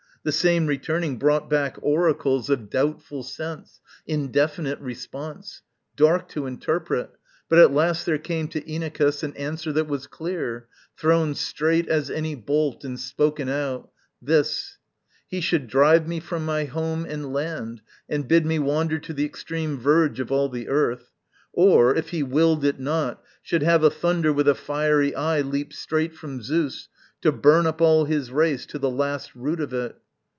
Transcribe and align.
The 0.23 0.31
same 0.31 0.67
returning 0.67 1.17
brought 1.17 1.49
back 1.49 1.77
oracles 1.81 2.47
Of 2.51 2.69
doubtful 2.69 3.23
sense, 3.23 3.81
indefinite 4.05 4.79
response, 4.79 5.63
Dark 5.95 6.27
to 6.29 6.45
interpret; 6.45 7.09
but 7.49 7.57
at 7.57 7.73
last 7.73 8.05
there 8.05 8.19
came 8.19 8.47
To 8.49 8.61
Inachus 8.71 9.23
an 9.23 9.35
answer 9.35 9.71
that 9.73 9.87
was 9.87 10.05
clear, 10.05 10.67
Thrown 10.95 11.33
straight 11.33 11.87
as 11.87 12.11
any 12.11 12.35
bolt, 12.35 12.83
and 12.85 12.99
spoken 12.99 13.49
out 13.49 13.89
This 14.21 14.77
"he 15.27 15.41
should 15.41 15.65
drive 15.67 16.07
me 16.07 16.19
from 16.19 16.45
my 16.45 16.65
home 16.65 17.03
and 17.03 17.33
land 17.33 17.81
And 18.07 18.27
bid 18.27 18.45
me 18.45 18.59
wander 18.59 18.99
to 18.99 19.13
the 19.13 19.25
extreme 19.25 19.79
verge 19.79 20.19
Of 20.19 20.31
all 20.31 20.49
the 20.49 20.67
earth 20.69 21.09
or, 21.51 21.95
if 21.95 22.09
he 22.09 22.21
willed 22.21 22.63
it 22.63 22.79
not, 22.79 23.23
Should 23.41 23.63
have 23.63 23.83
a 23.83 23.89
thunder 23.89 24.31
with 24.31 24.47
a 24.47 24.53
fiery 24.53 25.15
eye 25.15 25.41
Leap 25.41 25.73
straight 25.73 26.13
from 26.13 26.43
Zeus 26.43 26.89
to 27.21 27.31
burn 27.31 27.65
up 27.65 27.81
all 27.81 28.05
his 28.05 28.29
race 28.31 28.67
To 28.67 28.77
the 28.77 28.87
last 28.91 29.33
root 29.33 29.59
of 29.59 29.73
it." 29.73 29.95